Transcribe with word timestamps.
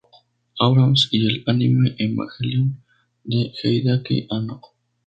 Abrams, 0.59 1.09
y 1.11 1.23
el 1.27 1.43
anime 1.45 1.93
Evangelion 1.99 2.81
de 3.23 3.53
Hideaki 3.63 4.25
Anno. 4.31 4.59